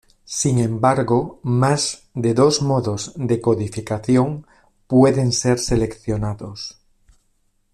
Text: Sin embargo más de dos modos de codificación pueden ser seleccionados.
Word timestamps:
Sin 0.25 0.57
embargo 0.57 1.39
más 1.43 2.09
de 2.15 2.33
dos 2.33 2.63
modos 2.63 3.11
de 3.17 3.39
codificación 3.39 4.47
pueden 4.87 5.31
ser 5.31 5.59
seleccionados. 5.59 6.81